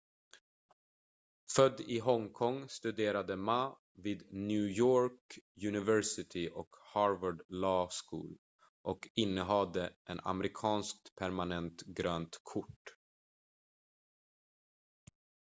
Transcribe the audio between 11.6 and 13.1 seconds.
"grönt kort"".